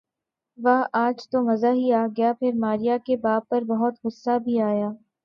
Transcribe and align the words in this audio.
واہ 0.57 0.83
آج 0.95 1.27
تو 1.31 1.37
مزہ 1.43 1.71
ہی 1.73 1.91
آ 1.93 2.05
گیا 2.17 2.31
پر 2.39 2.53
ماریہ 2.59 2.93
کے 3.05 3.15
باپ 3.17 3.49
پر 3.49 3.61
بہت 3.67 3.93
غصہ 4.03 4.37
بھی 4.43 4.59
آیا 4.61 4.89